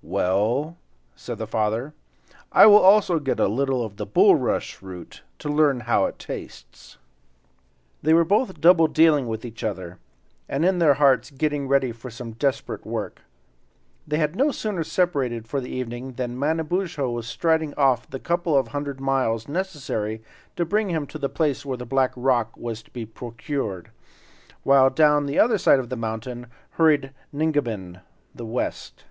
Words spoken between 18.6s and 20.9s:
hundred miles necessary to bring